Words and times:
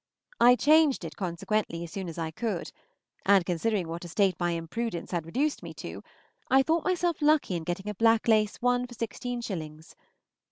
I 0.39 0.55
changed 0.55 1.05
it 1.05 1.15
consequently 1.15 1.83
as 1.83 1.91
soon 1.91 2.09
as 2.09 2.17
I 2.17 2.31
could, 2.31 2.71
and, 3.23 3.45
considering 3.45 3.87
what 3.87 4.03
a 4.03 4.07
state 4.07 4.35
my 4.39 4.53
imprudence 4.53 5.11
had 5.11 5.27
reduced 5.27 5.61
me 5.61 5.75
to, 5.75 6.01
I 6.49 6.63
thought 6.63 6.83
myself 6.85 7.17
lucky 7.21 7.55
in 7.55 7.63
getting 7.65 7.87
a 7.87 7.93
black 7.93 8.27
lace 8.27 8.55
one 8.63 8.87
for 8.87 8.95
sixteen 8.95 9.41
shillings. 9.41 9.95